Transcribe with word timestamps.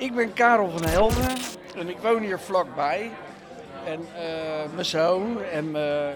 Ik 0.00 0.14
ben 0.14 0.32
Karel 0.32 0.70
van 0.70 0.84
Helden 0.84 1.36
en 1.76 1.88
ik 1.88 1.98
woon 1.98 2.22
hier 2.22 2.38
vlakbij. 2.38 3.10
En 3.84 4.00
eh, 4.14 4.72
mijn 4.74 4.84
zoon 4.84 5.42
en 5.42 5.70
mijn 5.70 6.14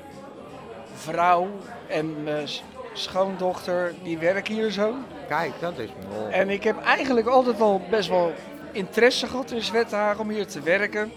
vrouw 0.94 1.48
en 1.86 2.22
mijn 2.22 2.48
schoondochter, 2.92 3.94
die 4.02 4.18
werken 4.18 4.54
hier 4.54 4.70
zo. 4.70 4.94
Kijk, 5.28 5.52
dat 5.60 5.78
is 5.78 5.88
mooi. 6.10 6.32
En 6.32 6.50
ik 6.50 6.64
heb 6.64 6.82
eigenlijk 6.82 7.26
altijd 7.26 7.60
al 7.60 7.82
best 7.90 8.08
wel 8.08 8.32
interesse 8.72 9.26
gehad 9.26 9.50
in 9.50 9.62
Zwethagen 9.62 10.20
om 10.20 10.30
hier 10.30 10.46
te 10.46 10.60
werken. 10.60 11.12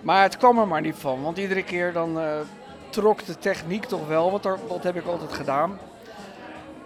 Maar 0.00 0.22
het 0.22 0.36
kwam 0.36 0.58
er 0.58 0.68
maar 0.68 0.80
niet 0.80 0.96
van, 0.98 1.22
want 1.22 1.38
iedere 1.38 1.64
keer 1.64 1.92
dan 1.92 2.20
eh, 2.20 2.26
trok 2.90 3.24
de 3.24 3.38
techniek 3.38 3.84
toch 3.84 4.06
wel, 4.08 4.30
want 4.30 4.42
dat 4.42 4.82
heb 4.82 4.96
ik 4.96 5.06
altijd 5.06 5.32
gedaan. 5.32 5.78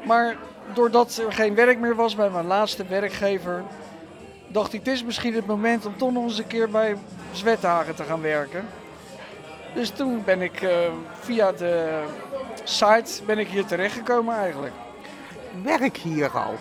Maar 0.07 0.37
doordat 0.75 1.17
er 1.27 1.33
geen 1.33 1.55
werk 1.55 1.79
meer 1.79 1.95
was 1.95 2.15
bij 2.15 2.31
mijn 2.31 2.47
laatste 2.47 2.85
werkgever, 2.85 3.65
dacht 4.55 4.73
ik, 4.73 4.85
dit 4.85 4.95
is 4.95 5.05
misschien 5.05 5.35
het 5.35 5.47
moment 5.47 5.87
om 5.87 5.97
toch 5.97 6.13
nog 6.13 6.25
eens 6.25 6.39
een 6.39 6.47
keer 6.47 6.71
bij 6.71 6.97
Zwethagen 7.33 7.95
te 7.95 8.05
gaan 8.05 8.21
werken. 8.21 8.67
Dus 9.75 9.91
toen 9.91 10.25
ben 10.25 10.43
ik 10.43 10.63
eh, 10.63 10.71
via 11.21 11.53
de 11.53 12.03
site 12.65 13.25
ben 13.27 13.39
ik 13.39 13.49
hier 13.49 13.65
terechtgekomen 13.65 14.37
eigenlijk. 14.37 14.73
Werk 15.63 15.97
hier 15.97 16.31
al. 16.31 16.55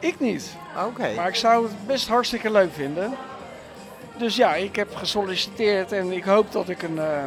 Ik 0.00 0.20
niet. 0.20 0.56
Oké. 0.86 1.14
Maar 1.16 1.28
ik 1.28 1.34
zou 1.34 1.64
het 1.64 1.86
best 1.86 2.08
hartstikke 2.08 2.50
leuk 2.50 2.72
vinden. 2.72 3.14
Dus 4.16 4.36
ja, 4.36 4.54
ik 4.54 4.76
heb 4.76 4.94
gesolliciteerd 4.94 5.92
en 5.92 6.12
ik 6.12 6.24
hoop 6.24 6.52
dat 6.52 6.68
ik 6.68 6.82
een, 6.82 6.98
eh, 6.98 7.26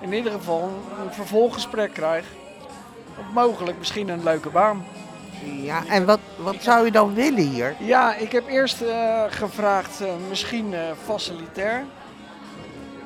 in 0.00 0.12
ieder 0.12 0.32
geval 0.32 0.62
een 1.04 1.12
vervolggesprek 1.12 1.92
krijg. 1.92 2.24
Of 3.18 3.24
mogelijk 3.32 3.78
misschien 3.78 4.08
een 4.08 4.22
leuke 4.22 4.48
baan. 4.48 4.84
Ja, 5.44 5.86
en 5.86 6.04
wat, 6.04 6.20
wat 6.36 6.56
zou 6.60 6.84
je 6.84 6.90
dan 6.90 7.14
willen 7.14 7.48
hier? 7.48 7.74
Ja, 7.78 8.14
ik 8.14 8.32
heb 8.32 8.48
eerst 8.48 8.82
eh, 8.82 9.24
gevraagd 9.28 10.00
eh, 10.00 10.08
misschien 10.28 10.74
eh, 10.74 10.80
facilitair. 11.04 11.84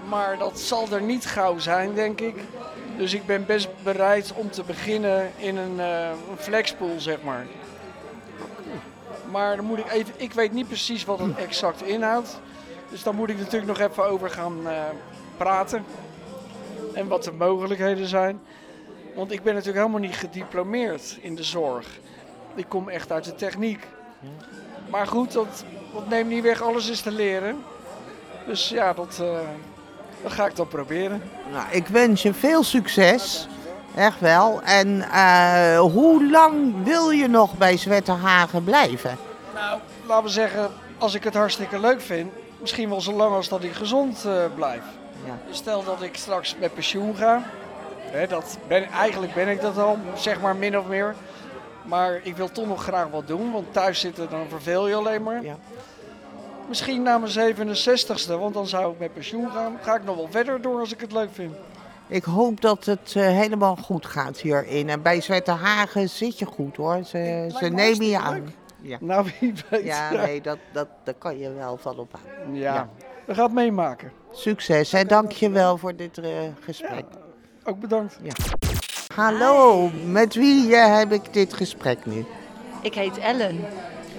Maar 0.09 0.38
dat 0.38 0.60
zal 0.60 0.88
er 0.90 1.02
niet 1.02 1.26
gauw 1.26 1.59
zijn, 1.59 1.95
denk 1.95 2.20
ik. 2.20 2.34
Dus 2.96 3.14
ik 3.14 3.26
ben 3.26 3.46
best 3.46 3.68
bereid 3.82 4.32
om 4.34 4.51
te 4.51 4.62
beginnen 4.62 5.30
in 5.37 5.57
een, 5.57 5.80
flexpool, 6.38 7.01
zeg 7.01 7.23
maar. 7.23 7.46
Maar 9.30 9.57
dan 9.57 9.64
moet 9.64 9.79
ik 9.79 9.90
even, 9.90 10.14
ik 10.16 10.32
weet 10.32 10.52
niet 10.52 10.66
precies 10.66 11.04
wat 11.04 11.18
het 11.18 11.37
exact 11.37 11.82
inhoudt. 11.82 12.40
Dus 12.90 13.02
daar 13.02 13.14
moet 13.14 13.30
ik 13.30 13.38
natuurlijk 13.38 13.79
nog 13.79 13.90
even 13.90 14.04
over 14.04 14.30
gaan 14.30 14.57
praten. 15.37 15.84
En 16.92 17.09
wat 17.09 17.24
de 17.24 17.32
mogelijkheden 17.32 18.07
zijn. 18.07 18.40
Want 19.14 19.32
ik 19.32 19.42
ben 19.42 19.54
natuurlijk 19.54 19.87
helemaal 19.87 20.09
niet 20.09 20.16
gediplomeerd 20.16 21.18
in 21.20 21.34
de 21.34 21.42
zorg. 21.42 21.87
Ik 22.57 22.68
kom 22.68 22.88
echt 22.88 23.12
uit 23.12 23.24
de 23.24 23.35
techniek. 23.35 23.87
Maar 24.90 25.07
goed, 25.07 25.32
dat, 25.32 25.65
dat 25.93 26.09
neemt 26.09 26.29
niet 26.29 26.43
weg, 26.43 26.63
alles 26.63 26.88
is 26.88 27.01
te 27.01 27.10
leren. 27.10 27.65
Dus 28.46 28.68
ja, 28.68 28.93
dat, 28.93 29.18
eh, 29.21 29.38
dat 30.23 30.32
ga 30.32 30.46
ik 30.46 30.57
dan 30.57 30.68
proberen. 30.68 31.23
Nou, 31.52 31.65
ik 31.71 31.87
wens 31.87 32.23
je 32.23 32.35
veel 32.35 32.63
succes. 32.63 33.48
Echt 33.95 34.21
wel. 34.21 34.63
En 34.63 35.10
eh, 35.10 35.79
hoe 35.79 36.30
lang 36.30 36.85
wil 36.85 37.10
je 37.10 37.29
nog 37.29 37.57
bij 37.57 37.76
Zwetterhagen 37.76 38.65
blijven? 38.65 39.18
Nou, 39.54 39.79
laten 40.07 40.24
we 40.24 40.30
zeggen, 40.30 40.70
als 40.98 41.15
ik 41.15 41.24
het 41.24 41.35
hartstikke 41.35 41.79
leuk 41.79 42.01
vind, 42.01 42.32
misschien 42.60 42.88
wel 42.88 43.01
zo 43.01 43.13
lang 43.13 43.35
als 43.35 43.48
dat 43.48 43.63
ik 43.63 43.73
gezond 43.73 44.24
eh, 44.24 44.45
blijf. 44.54 44.82
Ja. 45.24 45.38
Dus 45.48 45.57
stel 45.57 45.85
dat 45.85 46.02
ik 46.02 46.16
straks 46.16 46.57
met 46.60 46.74
pensioen 46.74 47.16
ga. 47.16 47.43
Hè, 47.98 48.26
dat 48.26 48.59
ben, 48.68 48.85
eigenlijk 48.85 49.35
ben 49.35 49.48
ik 49.48 49.60
dat 49.60 49.79
al, 49.79 49.98
zeg 50.15 50.41
maar 50.41 50.57
min 50.57 50.79
of 50.79 50.87
meer. 50.87 51.15
Maar 51.87 52.20
ik 52.23 52.37
wil 52.37 52.51
toch 52.52 52.66
nog 52.66 52.82
graag 52.82 53.09
wat 53.09 53.26
doen, 53.26 53.52
want 53.52 53.73
thuis 53.73 54.01
zitten 54.01 54.30
dan 54.30 54.48
verveel 54.48 54.88
je 54.88 54.95
alleen 54.95 55.23
maar. 55.23 55.42
Ja. 55.42 55.56
Misschien 56.68 57.02
na 57.02 57.18
mijn 57.18 57.54
67ste, 57.54 58.38
want 58.38 58.54
dan 58.54 58.66
zou 58.66 58.92
ik 58.92 58.98
met 58.98 59.12
pensioen 59.15 59.51
gaan. 59.51 59.79
Ga 59.82 59.95
ik 59.95 60.04
nog 60.04 60.16
wel 60.16 60.29
verder 60.30 60.60
door 60.60 60.80
als 60.80 60.92
ik 60.92 61.01
het 61.01 61.12
leuk 61.12 61.29
vind. 61.32 61.54
Ik 62.09 62.24
hoop 62.24 62.60
dat 62.60 62.84
het 62.84 63.12
eh, 63.16 63.23
helemaal 63.23 63.76
goed 63.76 64.06
gaat 64.06 64.38
hierin. 64.38 64.88
En 64.88 65.02
bij 65.02 65.20
Zwetterhagen 65.20 66.08
zit 66.08 66.38
je 66.38 66.44
goed 66.44 66.76
hoor. 66.76 67.02
Ze, 67.04 67.47
ze 67.58 67.64
me 67.64 67.69
nemen 67.69 68.06
je 68.06 68.18
aan. 68.18 68.54
Ja, 68.80 68.97
Nou, 69.00 69.30
wie 69.41 69.54
weet. 69.70 69.84
ja 69.84 70.10
nee, 70.12 70.41
dat, 70.41 70.58
dat, 70.72 70.88
daar 71.04 71.14
kan 71.14 71.38
je 71.38 71.53
wel 71.53 71.76
van 71.76 71.98
op 71.98 72.14
aan. 72.14 72.54
Ja, 72.54 72.74
Ja. 72.74 72.88
we 73.24 73.34
gaan 73.34 73.44
het 73.44 73.53
meemaken. 73.54 74.12
Succes 74.32 74.92
en 74.92 75.06
dank 75.06 75.32
je 75.32 75.50
wel 75.50 75.76
voor 75.78 75.97
dit 75.97 76.18
eh, 76.18 76.30
gesprek. 76.60 77.04
Ook 77.64 77.80
bedankt. 77.80 78.18
Hallo, 79.16 79.91
met 80.04 80.34
wie 80.34 80.77
eh, 80.77 80.97
heb 80.97 81.12
ik 81.12 81.32
dit 81.32 81.54
gesprek 81.54 82.06
nu? 82.06 82.25
Ik 82.82 82.94
heet 82.94 83.19
Ellen. 83.19 83.65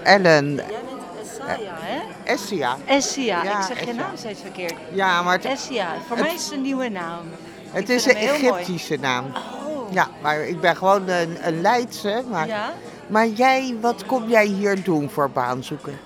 Ellen 0.03 0.55
Jij 0.55 0.65
bent 0.65 1.29
Esaya, 1.31 1.73
hè? 1.79 1.99
Essia. 2.23 2.77
Essia. 2.85 3.43
Ja, 3.43 3.59
ik 3.59 3.65
zeg 3.65 3.79
je 3.79 3.85
Essia. 3.85 4.01
naam 4.01 4.17
steeds 4.17 4.41
verkeerd. 4.41 4.73
Ja, 4.93 5.21
maar 5.21 5.33
het, 5.33 5.45
Essia. 5.45 5.87
Voor 6.07 6.17
mij 6.19 6.33
is 6.33 6.43
het 6.43 6.53
een 6.53 6.61
nieuwe 6.61 6.89
naam. 6.89 7.25
het 7.71 7.89
ik 7.89 7.95
is 7.95 8.03
vind 8.03 8.15
een 8.15 8.21
hem 8.21 8.35
heel 8.35 8.49
mooi. 8.49 8.61
Egyptische 8.61 8.97
naam. 8.97 9.25
Oh. 9.25 9.93
Ja, 9.93 10.07
maar 10.21 10.39
ik 10.39 10.59
ben 10.61 10.75
gewoon 10.75 11.07
een, 11.09 11.37
een 11.47 11.61
Leidse. 11.61 12.23
Maar, 12.29 12.47
Ja. 12.47 12.73
maar 13.07 13.27
jij, 13.27 13.75
wat 13.81 14.05
kom 14.05 14.29
jij 14.29 14.45
hier 14.45 14.83
doen 14.83 15.09
voor 15.09 15.29
baan 15.29 15.63
zoeken? 15.63 15.99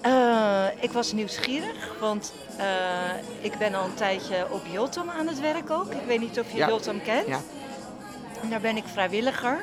Eh, 0.00 0.64
ik 0.80 0.90
was 0.92 1.12
nieuwsgierig, 1.12 1.94
want 2.00 2.32
eh, 2.56 2.64
ik 3.40 3.58
ben 3.58 3.74
al 3.74 3.84
een 3.84 3.94
tijdje 3.94 4.46
op 4.50 4.62
Jotam 4.72 5.10
aan 5.18 5.26
het 5.26 5.40
werk 5.40 5.70
ook. 5.70 5.92
Ik 5.92 6.06
weet 6.06 6.20
niet 6.20 6.38
of 6.38 6.50
je 6.50 6.56
Ja. 6.56 6.68
Jotam 6.68 7.02
kent. 7.02 7.26
Ja. 7.26 7.40
En 8.42 8.50
daar 8.50 8.60
ben 8.60 8.76
ik 8.76 8.84
vrijwilliger. 8.92 9.58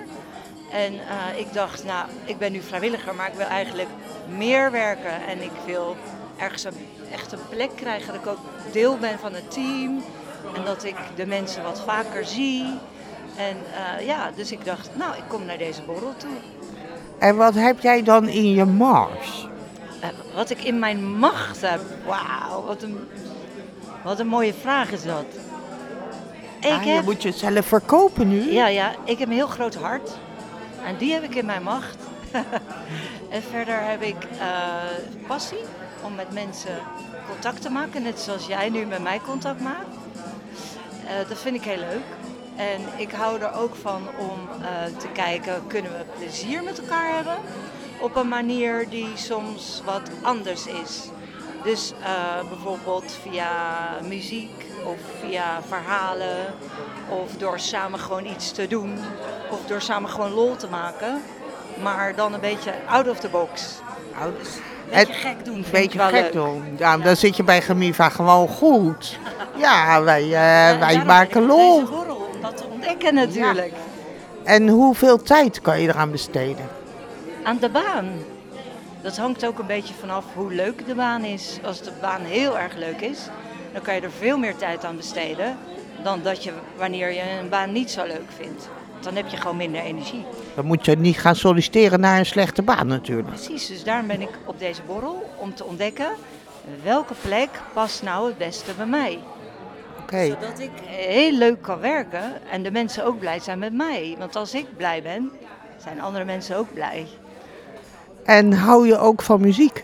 En 0.72 0.94
eh, 0.94 1.40
ik 1.40 1.54
dacht, 1.54 1.84
nou, 1.84 2.08
ik 2.26 2.38
ben 2.38 2.52
nu 2.52 2.62
vrijwilliger, 2.62 3.16
maar 3.16 3.28
ik 3.28 3.38
wil 3.38 3.48
eigenlijk 3.48 3.90
meer 4.38 4.72
werken. 4.72 5.28
En 5.28 5.42
ik 5.42 5.52
wil 5.66 5.96
ergens 6.38 6.64
een, 6.64 6.88
echt 7.12 7.32
een 7.32 7.48
plek 7.50 7.70
krijgen 7.76 8.14
dat 8.14 8.22
ik 8.22 8.28
ook 8.28 8.72
deel 8.72 8.98
ben 8.98 9.20
van 9.20 9.34
het 9.34 9.52
team. 9.52 10.04
En 10.56 10.64
dat 10.66 10.84
ik 10.84 10.96
de 11.16 11.26
mensen 11.26 11.64
wat 11.64 11.82
vaker 11.82 12.26
zie. 12.26 12.66
En 13.38 13.58
eh, 13.74 14.06
ja, 14.06 14.32
dus 14.36 14.52
ik 14.52 14.66
dacht, 14.66 14.90
nou, 14.94 15.16
ik 15.16 15.24
kom 15.28 15.46
naar 15.46 15.58
deze 15.58 15.82
borrel 15.82 16.14
toe. 16.18 16.36
En 17.20 17.36
wat 17.36 17.54
heb 17.54 17.80
jij 17.80 18.04
dan 18.04 18.28
in 18.28 18.52
je 18.52 18.66
mars? 18.66 19.48
Eh, 20.02 20.10
wat 20.36 20.50
ik 20.50 20.64
in 20.64 20.80
mijn 20.80 21.18
macht 21.18 21.62
heb. 21.62 21.82
Wauw, 22.06 22.64
wat 22.66 22.82
een, 22.82 23.08
wat 24.04 24.20
een 24.20 24.28
mooie 24.28 24.54
vraag 24.54 24.92
is 24.92 25.04
dat. 25.04 25.26
Ik 26.74 26.84
je 26.84 26.90
heb, 26.90 27.04
moet 27.04 27.22
jezelf 27.24 27.66
verkopen 27.66 28.28
nu. 28.28 28.52
ja, 28.52 28.68
ja, 28.68 28.96
ik 29.04 29.20
heb 29.20 29.28
een 29.28 29.34
heel 29.34 29.48
groot 29.48 29.76
hart. 29.76 30.18
En 30.86 30.98
die 30.98 31.14
heb 31.14 31.24
ik 31.24 31.36
in 31.36 31.46
mijn 31.46 31.64
macht. 31.64 31.98
en 33.36 33.44
verder 33.52 33.82
heb 33.82 34.02
ik 34.02 34.24
eh, 34.40 35.28
passie 35.28 35.64
om 36.04 36.16
met 36.16 36.34
mensen 36.34 36.78
contact 37.30 37.62
te 37.62 37.70
maken. 37.70 38.04
Net 38.04 38.20
zoals 38.20 38.48
jij 38.48 38.70
nu 38.70 38.86
met 38.86 39.04
mij 39.04 39.20
contact 39.20 39.62
maakt. 39.62 39.96
Eh, 41.08 41.30
dat 41.30 41.38
vind 41.38 41.56
ik 41.56 41.64
heel 41.64 41.78
leuk. 41.78 42.06
En 42.56 42.82
ik 42.98 43.12
hou 43.12 43.42
er 43.42 43.54
ook 43.54 43.76
van 43.76 44.02
om 44.18 44.62
eh, 44.62 44.98
te 44.98 45.08
kijken, 45.14 45.68
kunnen 45.68 45.92
we 45.92 46.06
plezier 46.18 46.64
met 46.64 46.80
elkaar 46.80 47.16
hebben? 47.16 47.38
Op 48.00 48.16
een 48.16 48.28
manier 48.28 48.90
die 48.90 49.10
soms 49.14 49.82
wat 49.86 50.10
anders 50.22 50.66
is. 50.66 51.10
Dus 51.64 51.94
bijvoorbeeld 52.50 53.18
via 53.22 53.50
muziek 54.08 54.65
of 54.86 54.98
via 55.22 55.62
verhalen. 55.68 56.38
Of 57.10 57.32
door 57.38 57.60
samen 57.60 58.00
gewoon 58.00 58.26
iets 58.26 58.52
te 58.52 58.68
doen. 58.68 58.98
Of 59.52 59.60
door 59.68 59.82
samen 59.82 60.10
gewoon 60.10 60.32
lol 60.32 60.56
te 60.56 60.68
maken. 60.68 61.22
Maar 61.84 62.16
dan 62.16 62.34
een 62.34 62.40
beetje 62.40 62.72
out 62.88 63.10
of 63.10 63.20
the 63.20 63.30
box. 63.30 63.80
Een 64.22 64.34
beetje 64.90 65.14
gek 65.14 65.46
doen 65.46 65.56
Een 65.56 65.66
beetje 65.72 65.98
wel 65.98 66.08
gek 66.08 66.22
leuk. 66.22 66.32
doen. 66.34 66.76
Ja, 66.78 66.98
dan 66.98 67.16
zit 67.16 67.36
je 67.38 67.44
bij 67.44 67.62
Gemiva 67.62 68.10
gewoon 68.10 68.48
goed. 68.48 69.18
Ja, 69.58 70.02
wij, 70.02 70.24
En 70.24 70.80
wij 70.80 71.06
maken 71.06 71.46
lol. 71.46 71.80
Deze 71.80 71.92
borrel, 71.92 72.30
om 72.34 72.42
dat 72.42 72.58
te 72.58 72.64
ontdekken 72.72 73.14
natuurlijk. 73.14 73.74
En 74.44 74.68
hoeveel 74.68 75.22
tijd 75.22 75.62
kan 75.62 75.82
je 75.82 75.88
eraan 75.88 76.12
besteden? 76.12 76.70
Aan 77.44 77.58
de 77.60 77.70
baan. 77.70 78.12
Dat 79.02 79.18
hangt 79.18 79.46
ook 79.46 79.60
een 79.60 79.66
beetje 79.66 79.94
vanaf 80.00 80.24
hoe 80.34 80.54
leuk 80.54 80.86
de 80.88 80.96
baan 80.96 81.24
is. 81.24 81.58
Als 81.64 81.82
de 81.82 81.92
baan 82.02 82.22
heel 82.22 82.60
erg 82.60 82.76
leuk 82.76 83.02
is, 83.02 83.20
dan 83.76 83.84
kan 83.84 83.96
je 83.96 84.02
er 84.02 84.12
veel 84.12 84.38
meer 84.38 84.56
tijd 84.56 84.86
aan 84.86 84.96
besteden 84.96 85.58
dan 86.04 86.22
dat 86.22 86.44
je 86.44 86.52
wanneer 86.78 87.12
je 87.12 87.22
een 87.42 87.50
baan 87.50 87.72
niet 87.72 87.92
zo 87.92 88.06
leuk 88.06 88.32
vindt. 88.38 88.70
Dan 89.00 89.16
heb 89.16 89.28
je 89.28 89.38
gewoon 89.38 89.58
minder 89.58 89.82
energie. 89.82 90.26
Dan 90.56 90.66
moet 90.66 90.86
je 90.86 90.96
niet 90.96 91.18
gaan 91.18 91.36
solliciteren 91.36 92.00
naar 92.00 92.20
een 92.20 92.26
slechte 92.26 92.62
baan 92.62 92.88
natuurlijk. 92.88 93.28
Precies, 93.28 93.68
dus 93.68 93.84
daarom 93.84 94.08
ben 94.08 94.22
ik 94.22 94.30
op 94.46 94.60
deze 94.60 94.82
borrel 94.82 95.30
om 95.38 95.56
te 95.56 95.66
ontdekken 95.66 96.08
welke 96.84 97.14
plek 97.22 97.50
past 97.74 98.04
nou 98.04 98.28
het 98.28 98.38
beste 98.38 98.72
bij 98.78 98.86
mij. 98.86 99.20
Zodat 100.10 100.60
ik 100.60 100.72
heel 100.86 101.32
leuk 101.32 101.62
kan 101.62 101.80
werken 101.80 102.50
en 102.52 102.64
de 102.64 102.72
mensen 102.72 103.06
ook 103.06 103.20
blij 103.20 103.40
zijn 103.40 103.60
met 103.60 103.74
mij. 103.74 104.16
Want 104.20 104.36
als 104.36 104.54
ik 104.54 104.78
blij 104.78 105.02
ben, 105.02 105.32
zijn 105.78 106.02
andere 106.02 106.26
mensen 106.26 106.58
ook 106.58 106.74
blij. 106.74 107.08
En 108.26 108.54
hou 108.54 108.88
je 108.88 108.98
ook 108.98 109.22
van 109.22 109.42
muziek? 109.42 109.84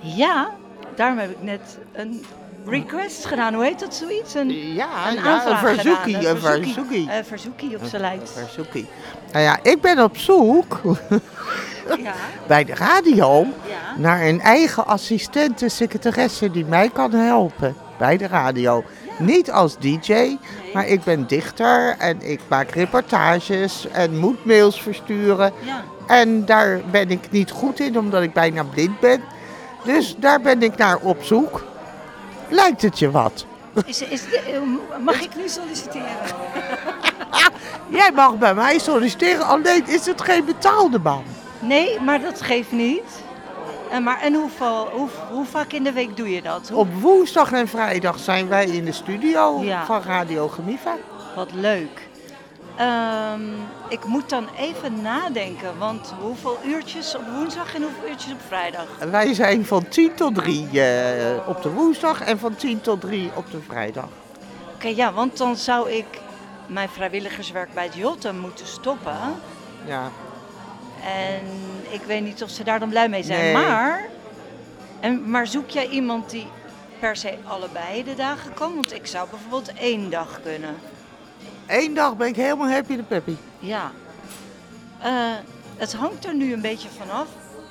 Ja, 0.00 0.50
daarom 0.94 1.18
heb 1.18 1.30
ik 1.30 1.42
net 1.42 1.78
een 1.92 2.24
request 2.66 3.24
gedaan. 3.26 3.54
Hoe 3.54 3.64
heet 3.64 3.80
dat 3.80 3.94
zoiets? 3.94 4.34
Een, 4.34 4.50
Ja, 4.74 5.08
een 5.08 5.14
ja, 5.14 5.46
een 5.50 5.56
verzoekie. 5.58 6.14
gedaan. 6.14 6.34
Een 6.34 6.40
verzoekie. 6.40 7.10
Eh, 7.10 7.24
verzoekie 7.24 7.76
op 7.76 7.84
zijn 7.84 8.00
lijst. 8.02 8.32
Verzoekie. 8.38 8.86
Nou 9.32 9.44
ja, 9.44 9.58
ik 9.62 9.80
ben 9.80 10.02
op 10.02 10.16
zoek 10.16 10.80
Ja, 12.02 12.12
bij 12.46 12.64
de 12.64 12.74
radio 12.74 13.46
ja. 13.68 13.96
naar 13.96 14.22
een 14.22 14.40
eigen 14.40 14.86
assistente 14.86 15.68
secretaresse 15.68 16.50
die 16.50 16.64
mij 16.64 16.88
kan 16.90 17.12
helpen 17.12 17.74
bij 17.98 18.16
de 18.16 18.26
radio. 18.26 18.84
Niet 19.18 19.50
als 19.50 19.76
DJ, 19.78 20.36
maar 20.74 20.86
ik 20.86 21.02
ben 21.04 21.26
dichter 21.26 21.94
en 21.98 22.30
ik 22.30 22.40
maak 22.48 22.70
reportages 22.70 23.86
en 23.92 24.18
moet 24.18 24.44
mails 24.44 24.82
versturen. 24.82 25.52
Ja, 25.60 25.82
En 26.06 26.44
daar 26.44 26.80
ben 26.90 27.10
ik 27.10 27.30
niet 27.30 27.50
goed 27.50 27.80
in, 27.80 27.98
omdat 27.98 28.22
ik 28.22 28.32
bijna 28.32 28.62
blind 28.64 29.00
ben. 29.00 29.20
Dus 29.84 30.16
daar 30.18 30.40
ben 30.40 30.62
ik 30.62 30.76
naar 30.76 30.96
op 30.98 31.22
zoek. 31.22 31.64
Lijkt 32.52 32.82
het 32.82 32.98
je 32.98 33.10
wat? 33.10 33.46
is, 33.86 34.02
is, 34.02 34.22
de- 34.22 34.78
mag 35.04 35.20
ik 35.22 35.36
nu 35.36 35.48
solliciteren? 35.48 36.06
Jij 37.88 38.10
mag 38.14 38.38
bij 38.38 38.54
mij 38.54 38.78
solliciteren, 38.78 39.46
alleen 39.46 39.86
is 39.86 40.06
het 40.06 40.20
geen 40.22 40.44
betaalde 40.44 40.98
baan. 40.98 41.22
Nee, 41.58 42.00
maar 42.00 42.20
dat 42.20 42.42
geeft 42.42 42.72
niet. 42.72 43.22
En, 43.90 44.02
maar, 44.02 44.20
en 44.20 44.34
hoeveel, 44.34 44.88
hoe, 44.92 45.08
hoe 45.30 45.44
vaak 45.44 45.72
in 45.72 45.82
de 45.82 45.92
week 45.92 46.16
doe 46.16 46.30
je 46.30 46.42
dat? 46.42 46.68
Hoe- 46.68 46.78
Op 46.78 46.88
woensdag 47.00 47.52
en 47.52 47.68
vrijdag 47.68 48.18
zijn 48.18 48.48
wij 48.48 48.66
in 48.66 48.84
de 48.84 48.92
studio 48.92 49.62
Ja. 49.62 49.84
van 49.84 50.02
Radio 50.02 50.48
Gemiva. 50.48 50.96
Wat 51.36 51.52
leuk. 51.52 52.08
Ehm, 52.76 53.42
ik 53.88 54.04
moet 54.04 54.28
dan 54.28 54.48
even 54.58 55.02
nadenken, 55.02 55.78
want 55.78 56.14
hoeveel 56.20 56.58
uurtjes 56.64 57.16
op 57.16 57.22
woensdag 57.34 57.74
en 57.74 57.82
hoeveel 57.82 58.08
uurtjes 58.08 58.32
op 58.32 58.40
vrijdag? 58.46 58.86
Wij 59.10 59.34
zijn 59.34 59.66
van 59.66 59.88
10 59.88 60.14
tot 60.14 60.34
3 60.34 60.80
eh, 60.80 61.48
op 61.48 61.62
de 61.62 61.70
woensdag 61.70 62.20
en 62.20 62.38
van 62.38 62.56
10 62.56 62.80
tot 62.80 63.00
3 63.00 63.30
op 63.34 63.50
de 63.50 63.60
vrijdag. 63.68 64.08
Oké, 64.74 64.88
ja, 64.88 65.12
want 65.12 65.36
dan 65.36 65.56
zou 65.56 65.90
ik 65.90 66.06
mijn 66.66 66.88
vrijwilligerswerk 66.88 67.74
bij 67.74 67.84
het 67.84 67.94
Jotten 67.94 68.38
moeten 68.38 68.66
stoppen. 68.66 69.16
Ja. 69.86 70.10
En 71.04 71.40
ik 71.90 72.02
weet 72.02 72.22
niet 72.22 72.42
of 72.42 72.50
ze 72.50 72.64
daar 72.64 72.78
dan 72.78 72.88
blij 72.88 73.08
mee 73.08 73.22
zijn. 73.22 73.40
Nee. 73.40 73.52
Maar, 73.52 74.04
en, 75.00 75.30
maar 75.30 75.46
zoek 75.46 75.70
jij 75.70 75.88
iemand 75.88 76.30
die 76.30 76.46
per 76.98 77.16
se 77.16 77.34
allebei 77.44 78.04
de 78.04 78.14
dagen 78.14 78.54
kan? 78.54 78.74
Want 78.74 78.94
ik 78.94 79.06
zou 79.06 79.28
bijvoorbeeld 79.30 79.72
één 79.72 80.10
dag 80.10 80.40
kunnen. 80.42 80.74
Eén 81.66 81.94
dag 81.94 82.16
ben 82.16 82.26
ik 82.28 82.36
helemaal 82.36 82.70
happy 82.70 82.96
de 82.96 83.02
peppy. 83.02 83.34
Ja. 83.58 83.92
Eh, 85.00 85.12
het 85.76 85.92
hangt 85.92 86.24
er 86.24 86.34
nu 86.34 86.52
een 86.52 86.60
beetje 86.60 86.88
vanaf 86.88 87.26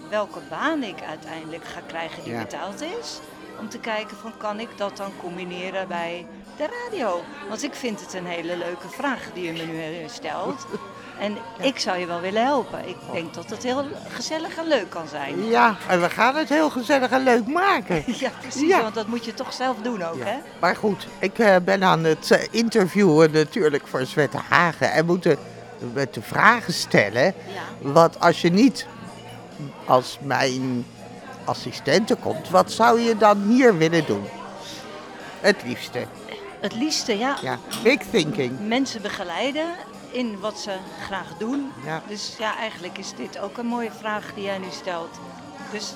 welke 0.10 0.40
baan 0.50 0.84
ik 0.84 1.02
uiteindelijk 1.10 1.66
ga 1.66 1.80
krijgen 1.88 2.24
die 2.24 2.34
Ja. 2.34 2.42
betaald 2.42 2.82
is. 2.82 3.20
Om 3.60 3.70
te 3.70 3.80
kijken 3.80 4.18
van 4.18 4.34
kan 4.38 4.60
ik 4.60 4.70
dat 4.78 4.98
dan 4.98 5.12
combineren 5.20 5.88
bij 5.88 6.26
de 6.58 6.68
radio. 6.86 7.22
Want 7.50 7.64
ik 7.64 7.74
vind 7.74 8.00
het 8.02 8.14
een 8.14 8.26
hele 8.26 8.58
leuke 8.58 8.90
vraag 8.90 9.30
die 9.34 9.44
je 9.44 9.52
me 9.52 9.64
nu 9.74 10.10
stelt. 10.10 10.66
En 11.20 11.38
ik 11.60 11.80
zou 11.80 11.98
je 11.98 12.06
wel 12.06 12.20
willen 12.20 12.44
helpen. 12.44 12.88
Ik 12.88 12.96
denk 13.14 13.34
dat 13.34 13.50
het 13.50 13.64
heel 13.64 13.84
gezellig 14.14 14.58
en 14.58 14.68
leuk 14.68 14.90
kan 14.90 15.08
zijn. 15.08 15.46
Ja, 15.46 15.76
en 15.88 16.02
we 16.02 16.10
gaan 16.10 16.36
het 16.36 16.50
heel 16.50 16.70
gezellig 16.70 17.10
en 17.12 17.24
leuk 17.24 17.48
maken. 17.48 18.04
Ja, 18.20 18.32
precies. 18.42 18.68
Ja. 18.68 18.82
Want 18.82 18.96
dat 18.96 19.08
moet 19.08 19.26
je 19.26 19.34
toch 19.34 19.54
zelf 19.54 19.76
doen 19.82 20.04
ook, 20.04 20.24
hè? 20.24 20.38
Maar 20.60 20.76
goed, 20.76 21.08
ik 21.20 21.40
eh, 21.40 21.56
ben 21.64 21.84
aan 21.84 22.04
het 22.04 22.32
eh, 22.32 22.48
interviewen 22.52 23.32
natuurlijk 23.32 23.88
voor 23.88 24.06
Zwette 24.06 24.38
Hagen. 24.50 24.92
En 24.92 25.06
moet 25.06 25.24
de, 25.24 25.38
met 25.94 26.14
de 26.14 26.22
vragen 26.22 26.74
stellen. 26.74 27.24
Ja. 27.24 27.92
Wat 27.92 28.20
als 28.20 28.42
je 28.42 28.50
niet 28.50 28.88
als 29.86 30.18
mijn 30.22 30.86
assistente 31.46 32.16
komt, 32.16 32.50
wat 32.50 32.72
zou 32.72 33.00
je 33.00 33.18
dan 33.18 33.42
hier 33.48 33.78
willen 33.78 34.06
doen? 34.06 34.24
Het 35.40 35.64
liefste. 35.66 36.06
Het 36.60 36.76
liefste, 36.76 37.18
ja, 37.18 37.38
Ja, 37.42 37.58
big 37.84 38.00
thinking. 38.12 38.68
mensen 38.68 39.02
begeleiden 39.02 39.66
in 40.12 40.40
wat 40.40 40.60
ze 40.60 40.72
graag 41.02 41.38
doen. 41.38 41.72
Ja. 41.86 42.02
Dus 42.08 42.36
ja, 42.40 42.58
eigenlijk 42.58 42.98
is 42.98 43.14
dit 43.16 43.40
ook 43.40 43.58
een 43.58 43.66
mooie 43.66 43.92
vraag 43.92 44.34
die 44.34 44.44
jij 44.44 44.58
nu 44.58 44.70
stelt. 44.72 45.20
Dus 45.72 45.94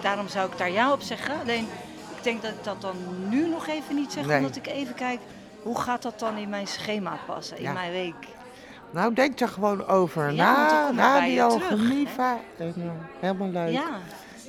daarom 0.00 0.28
zou 0.28 0.50
ik 0.50 0.58
daar 0.58 0.70
ja 0.70 0.92
op 0.92 1.00
zeggen. 1.00 1.40
Alleen, 1.40 1.68
ik 2.16 2.22
denk 2.22 2.42
dat 2.42 2.50
ik 2.50 2.64
dat 2.64 2.80
dan 2.80 2.96
nu 3.28 3.48
nog 3.48 3.66
even 3.66 3.94
niet 3.94 4.12
zeg, 4.12 4.26
Nee. 4.26 4.36
omdat 4.38 4.56
ik 4.56 4.66
even 4.66 4.94
kijk... 4.94 5.20
Hoe 5.62 5.78
gaat 5.80 6.02
dat 6.02 6.18
dan 6.18 6.36
in 6.36 6.48
mijn 6.48 6.66
schema 6.66 7.18
passen, 7.26 7.56
in 7.56 7.62
Ja. 7.62 7.72
mijn 7.72 7.92
week? 7.92 8.14
Nou, 8.90 9.14
denk 9.14 9.40
er 9.40 9.48
gewoon 9.48 9.86
over 9.86 10.32
Ja, 10.32 10.90
na. 10.90 11.18
Radio. 11.20 11.60
En, 11.60 12.74
eh, 12.76 12.90
helemaal 13.20 13.48
leuk. 13.48 13.72
Ja, 13.72 13.88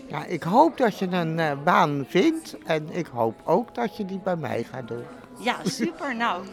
Ja, 0.08 0.26
ik 0.26 0.44
hoop 0.44 0.78
dat 0.78 1.00
je 1.00 1.08
een 1.08 1.40
eh, 1.40 1.52
baan 1.64 2.06
vindt. 2.08 2.56
En 2.66 2.88
ik 2.92 3.08
hoop 3.08 3.36
ook 3.44 3.76
dat 3.76 3.98
je 3.98 4.06
die 4.06 4.20
bij 4.20 4.36
mij 4.36 4.64
gaat 4.72 4.88
doen. 4.88 5.04
ja, 5.38 5.56
super. 5.64 6.16
nou, 6.16 6.44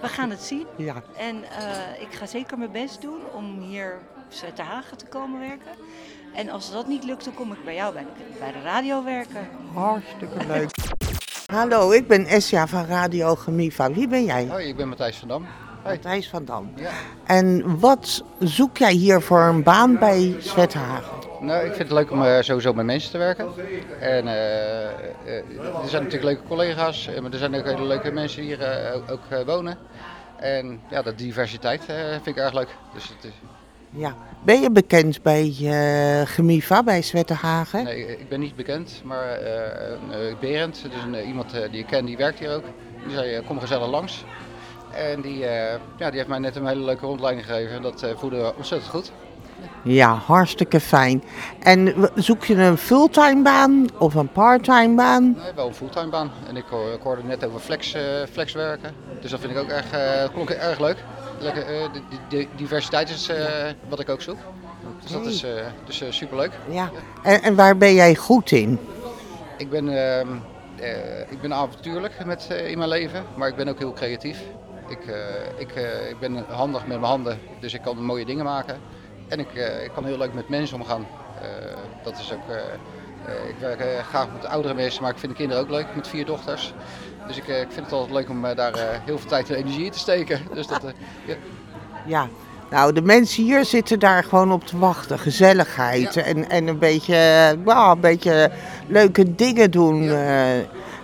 we 0.00 0.08
gaan 0.08 0.30
het 0.30 0.42
zien. 0.42 0.66
Ja, 0.76 1.02
En 1.16 1.44
eh, 1.44 2.00
ik 2.00 2.14
ga 2.14 2.26
zeker 2.26 2.58
mijn 2.58 2.72
best 2.72 3.00
doen 3.00 3.20
om 3.34 3.60
hier 3.60 3.98
op 4.16 4.54
Te 4.54 4.62
Hagen 4.62 4.96
te 4.96 5.06
komen 5.06 5.40
werken. 5.40 5.72
En 6.34 6.48
als 6.48 6.72
dat 6.72 6.86
niet 6.86 7.04
lukt, 7.04 7.24
dan 7.24 7.34
kom 7.34 7.52
ik 7.52 7.64
bij 7.64 7.74
jou 7.74 7.92
bij 7.92 8.02
de, 8.02 8.38
bij 8.38 8.52
de 8.52 8.62
radio 8.62 9.04
werken. 9.04 9.48
hartstikke 9.74 10.46
leuk. 10.46 10.70
Hallo, 11.52 11.90
ik 11.90 12.08
ben 12.08 12.26
Esja 12.26 12.66
van 12.66 12.84
Radio 12.84 13.34
Gemiva. 13.34 13.92
Wie 13.92 14.08
ben 14.08 14.24
jij? 14.24 14.46
Hoi, 14.46 14.66
ik 14.68 14.76
ben 14.76 14.88
Matthijs 14.88 15.16
van 15.16 15.28
Dam. 15.28 15.46
Hoi. 15.82 15.94
Matthijs 15.94 16.28
van 16.28 16.44
Dam. 16.44 16.72
Ja. 16.74 16.90
En 17.24 17.78
wat 17.78 18.24
zoek 18.38 18.76
jij 18.76 18.92
hier 18.92 19.20
voor 19.22 19.40
een 19.40 19.62
baan 19.62 19.98
bij 19.98 20.36
Zwethagen? 20.38 21.17
Nou, 21.40 21.64
ik 21.64 21.74
vind 21.74 21.88
het 21.88 21.98
leuk 21.98 22.10
om 22.10 22.22
eh, 22.24 22.40
sowieso 22.40 22.72
met 22.72 22.86
mensen 22.86 23.10
te 23.10 23.18
werken. 23.18 23.46
En 24.00 24.28
eh, 24.28 24.84
eh, 24.84 24.92
er 25.82 25.88
zijn 25.88 26.02
natuurlijk 26.02 26.22
leuke 26.22 26.48
collega's, 26.48 27.10
maar 27.20 27.32
er 27.32 27.38
zijn 27.38 27.54
ook 27.54 27.64
hele 27.64 27.86
leuke 27.86 28.10
mensen 28.10 28.42
die 28.42 28.56
hier 28.56 29.02
ook, 29.10 29.44
wonen. 29.46 29.78
En 30.36 30.80
ja, 30.90 31.02
dat 31.02 31.18
diversiteit 31.18 31.84
vind 32.12 32.26
ik 32.26 32.36
erg 32.36 32.52
leuk. 32.52 32.68
Dus 32.94 33.08
het 33.08 33.24
is, 33.24 33.30
Ja. 33.90 34.14
Ben 34.44 34.60
je 34.60 34.70
bekend 34.70 35.22
bij 35.22 35.54
Gemiva, 36.26 36.82
bij 36.82 37.02
Zwethagen? 37.02 37.84
nee, 37.84 38.18
ik 38.18 38.28
ben 38.28 38.40
niet 38.40 38.56
bekend, 38.56 39.00
maar 39.04 39.32
eh, 39.32 40.34
Berend, 40.40 40.82
dus 40.82 41.02
een, 41.02 41.26
iemand 41.26 41.50
die 41.70 41.80
ik 41.80 41.86
ken, 41.86 42.04
die 42.04 42.16
werkt 42.16 42.38
hier 42.38 42.54
ook. 42.54 42.64
Die 43.06 43.16
zei, 43.16 43.42
kom 43.46 43.60
gezellig 43.60 43.88
langs. 43.88 44.24
En 44.92 45.20
die, 45.20 45.38
ja, 45.38 45.78
die 45.96 46.10
heeft 46.10 46.28
mij 46.28 46.38
net 46.38 46.56
een 46.56 46.66
hele 46.66 46.84
leuke 46.84 47.06
rondleiding 47.06 47.46
gegeven 47.46 47.76
en 47.76 47.82
dat 47.82 48.06
voelde 48.16 48.54
ontzettend 48.56 48.90
goed. 48.90 49.12
Ja, 49.82 50.14
hartstikke 50.14 50.80
fijn. 50.80 51.22
En 51.60 51.94
zoek 52.14 52.44
je 52.44 52.54
een 52.54 52.78
fulltime 52.78 53.42
baan 53.42 53.88
of 53.98 54.14
een 54.14 54.32
parttime 54.32 54.94
baan? 54.94 55.22
Nee, 55.22 55.52
wel 55.54 55.66
een 55.66 55.74
fulltime 55.74 56.08
baan. 56.08 56.30
En 56.48 56.56
ik, 56.56 56.64
ik 56.94 57.00
hoorde 57.02 57.22
net 57.22 57.44
over 57.44 57.60
flex, 57.60 57.94
eh, 57.94 58.02
flex 58.30 58.52
werken. 58.52 58.94
Dus 59.20 59.30
dat 59.30 59.40
vind 59.40 59.52
ik 59.52 59.58
ook 59.58 59.68
erg, 59.68 59.92
eh, 59.92 60.32
klonk 60.32 60.50
erg 60.50 60.78
leuk. 60.78 60.96
Lekker, 61.40 61.62
eh, 61.66 61.88
de, 62.28 62.46
diversiteit 62.56 63.10
is 63.10 63.30
wat 63.88 64.00
ik 64.00 64.08
ook 64.08 64.22
zoek. 64.22 64.38
Dus 65.02 65.12
dat 65.12 65.26
is 65.26 65.44
dus, 65.86 66.16
superleuk. 66.16 66.52
Ja. 66.70 66.90
En, 67.22 67.42
en 67.42 67.54
waar 67.54 67.76
ben 67.76 67.94
jij 67.94 68.14
goed 68.14 68.50
in? 68.50 68.78
Ik 69.56 69.70
ben, 69.70 69.88
ehm, 69.88 70.28
eh, 70.76 71.20
ik 71.30 71.40
ben 71.40 71.52
avontuurlijk 71.52 72.24
met, 72.24 72.48
in 72.66 72.78
mijn 72.78 72.90
leven, 72.90 73.24
maar 73.36 73.48
ik 73.48 73.56
ben 73.56 73.68
ook 73.68 73.78
heel 73.78 73.92
creatief. 73.92 74.40
Ik, 74.88 75.04
ik, 75.56 75.74
ik 76.08 76.18
ben 76.20 76.44
handig 76.48 76.80
met 76.80 76.98
mijn 77.00 77.10
handen, 77.10 77.38
dus 77.60 77.74
ik 77.74 77.82
kan 77.82 78.04
mooie 78.04 78.24
dingen 78.24 78.44
maken. 78.44 78.80
En 79.28 79.38
ik, 79.38 79.54
eh, 79.54 79.84
ik 79.84 79.90
kan 79.94 80.04
heel 80.04 80.18
leuk 80.18 80.34
met 80.34 80.48
mensen 80.48 80.76
omgaan. 80.80 81.06
Eh, 81.42 81.48
dat 82.02 82.18
is 82.18 82.32
ook, 82.32 82.54
eh, 82.54 83.48
ik 83.48 83.54
werk 83.60 84.04
graag 84.08 84.26
met 84.32 84.46
oudere 84.46 84.74
mensen, 84.74 85.02
maar 85.02 85.10
ik 85.10 85.18
vind 85.18 85.32
de 85.32 85.38
kinderen 85.38 85.62
ook 85.62 85.70
leuk, 85.70 85.86
met 85.94 86.08
vier 86.08 86.24
dochters. 86.24 86.74
Dus 87.26 87.36
ik, 87.36 87.46
ik 87.46 87.66
vind 87.68 87.84
het 87.84 87.92
altijd 87.92 88.12
leuk 88.12 88.28
om 88.28 88.42
daar 88.54 89.00
heel 89.04 89.18
veel 89.18 89.28
tijd 89.28 89.50
en 89.50 89.56
energie 89.56 89.84
in 89.84 89.90
te 89.90 89.98
steken. 89.98 90.40
Dus 90.54 90.66
dat, 90.66 90.82
ja. 91.26 91.34
Ja. 92.06 92.28
Nou, 92.70 92.92
de 92.92 93.02
mensen 93.02 93.44
hier 93.44 93.64
zitten 93.64 93.98
daar 93.98 94.24
gewoon 94.24 94.52
op 94.52 94.66
te 94.66 94.78
wachten. 94.78 95.18
Gezelligheid 95.18 96.14
Ja. 96.14 96.22
en, 96.22 96.50
en 96.50 96.66
een 96.66 96.78
beetje, 96.78 97.56
nou, 97.64 97.94
een 97.94 98.00
beetje 98.00 98.50
leuke 98.86 99.34
dingen 99.34 99.70
doen. 99.70 100.10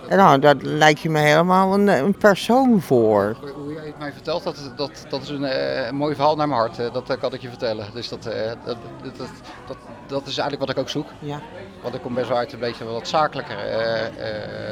En 0.09 0.17
nou, 0.17 0.39
dat 0.39 0.63
lijkt 0.63 0.99
je 0.99 1.09
me 1.09 1.19
helemaal 1.19 1.73
een, 1.73 1.87
een 1.87 2.17
persoon 2.17 2.81
voor. 2.81 3.35
Hoe- 3.55 3.73
jij 3.73 3.85
het 3.85 3.99
mij 3.99 4.11
vertelt, 4.13 4.43
dat, 4.43 4.71
dat, 4.75 5.05
dat 5.09 5.21
is 5.21 5.29
een, 5.29 5.43
eh, 5.43 5.91
mooi 5.91 6.15
verhaal 6.15 6.35
naar 6.35 6.47
mijn 6.47 6.59
hart. 6.59 6.79
eh, 6.79 6.93
dat 6.93 7.09
eh, 7.09 7.19
kan 7.19 7.33
ik 7.33 7.41
je 7.41 7.49
vertellen. 7.49 7.85
Dus 7.93 8.09
dat, 8.09 8.23
dat, 8.23 8.77
dat, 9.03 9.27
dat, 9.67 9.77
dat, 10.07 10.21
is 10.27 10.37
eigenlijk 10.37 10.59
wat 10.59 10.69
ik 10.69 10.77
ook 10.77 10.89
zoek. 10.89 11.07
Ja. 11.19 11.39
Want 11.81 11.95
ik 11.95 12.01
kom 12.01 12.13
best 12.13 12.27
wel 12.27 12.37
uit 12.37 12.53
een 12.53 12.59
beetje 12.59 12.85
wat 12.85 13.07
zakelijker. 13.07 13.57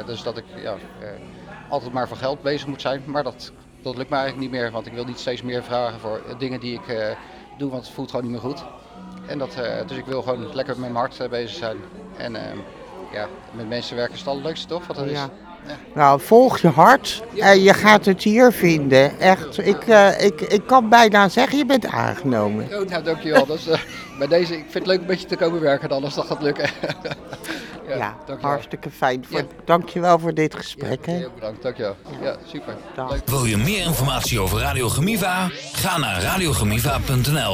dus 0.06 0.22
dat 0.22 0.36
ik 0.36 0.44
ja, 0.56 0.74
altijd 1.68 1.92
maar 1.92 2.08
voor 2.08 2.16
geld 2.16 2.42
bezig 2.42 2.66
moet 2.66 2.80
zijn. 2.80 3.02
Maar 3.06 3.22
dat, 3.22 3.52
dat 3.82 3.96
lukt 3.96 4.10
me 4.10 4.16
eigenlijk 4.16 4.50
niet 4.50 4.60
meer. 4.60 4.70
Want 4.70 4.86
ik 4.86 4.92
wil 4.92 5.04
niet 5.04 5.18
steeds 5.18 5.42
meer 5.42 5.62
vragen 5.62 6.00
voor 6.00 6.20
dingen 6.38 6.60
die 6.60 6.74
ik 6.74 7.16
doe. 7.58 7.70
Want 7.70 7.84
het 7.84 7.94
voelt 7.94 8.10
gewoon 8.10 8.24
niet 8.30 8.42
meer 8.42 8.50
goed. 8.50 8.64
En 9.26 9.38
dat, 9.38 9.56
dus 9.86 9.96
ik 9.96 10.04
wil 10.06 10.22
gewoon 10.22 10.54
lekker 10.54 10.74
met 10.80 10.92
mijn 10.92 11.04
hart 11.10 11.30
bezig 11.30 11.56
zijn. 11.56 11.76
En 12.16 12.36
eh, 12.36 12.42
ja, 13.14 13.28
met 13.50 13.68
mensen 13.68 13.96
werken 13.96 14.14
is 14.14 14.20
het 14.20 14.28
allerleukste 14.28 14.66
toch? 14.66 14.86
Wat 14.86 14.96
dat 14.96 15.06
is. 15.06 15.12
Ja. 15.12 15.28
Nou, 15.94 16.20
volg 16.20 16.58
je 16.58 16.68
hart 16.68 17.22
en 17.38 17.62
je 17.62 17.74
gaat 17.74 18.04
het 18.04 18.22
hier 18.22 18.52
vinden. 18.52 19.18
Echt, 19.20 19.66
ik, 19.66 19.82
eh, 19.88 20.20
ik, 20.24 20.40
ik 20.40 20.66
kan 20.66 20.88
bijna 20.88 21.28
zeggen, 21.28 21.58
je 21.58 21.66
bent 21.66 21.86
aangenomen. 21.86 22.64
Oh, 22.64 22.88
nou, 22.88 23.02
dankjewel. 23.02 23.46
Dat 23.46 23.58
is, 23.58 23.66
eh, 23.66 23.78
bij 24.18 24.26
deze, 24.26 24.52
ik 24.52 24.58
vind 24.62 24.74
het 24.74 24.86
leuk 24.86 25.00
een 25.00 25.06
beetje 25.06 25.26
te 25.26 25.36
komen 25.36 25.60
werken, 25.60 25.90
anders 25.90 26.14
dat 26.14 26.26
gaat 26.26 26.42
lukken. 26.42 26.70
Ja, 27.88 28.16
dankjewel. 28.26 28.50
hartstikke 28.50 28.90
fijn. 28.90 29.24
Voor, 29.28 29.38
Ja. 29.38 29.44
Dankjewel 29.64 30.18
voor 30.18 30.34
dit 30.34 30.52
Ja, 30.52 30.58
gesprek. 30.58 31.06
Hè. 31.06 31.24
ook 31.24 31.34
bedankt, 31.34 31.62
dankjewel. 31.62 31.96
Ja, 32.22 32.36
super. 32.46 32.74
Wil 33.24 33.44
je 33.44 33.56
meer 33.56 33.84
informatie 33.86 34.40
over 34.40 34.58
Radio 34.60 34.88
Gemiva? 34.88 35.48
Ga 35.72 35.98
naar 35.98 36.22
radiogemiva.nl 36.22 37.42